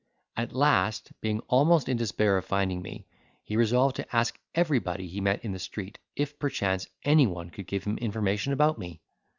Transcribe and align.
At 0.35 0.55
last, 0.55 1.11
being 1.21 1.41
almost 1.41 1.87
in 1.87 1.95
despair 1.95 2.35
of 2.39 2.43
finding 2.45 2.81
me, 2.81 3.05
he 3.43 3.55
resolved 3.55 3.97
to 3.97 4.15
ask 4.15 4.39
everybody 4.55 5.07
he 5.07 5.21
met 5.21 5.45
in 5.45 5.51
the 5.51 5.59
street, 5.59 5.99
if 6.15 6.39
perchance 6.39 6.87
anyone 7.03 7.51
could 7.51 7.67
give 7.67 7.83
him 7.83 7.99
information 7.99 8.51
about 8.51 8.79
me! 8.79 8.99